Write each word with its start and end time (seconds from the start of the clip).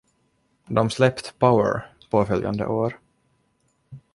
Dem 0.67 0.89
släppte 0.89 1.29
”Power” 1.39 1.93
påföljande 2.09 2.65
år. 2.67 2.97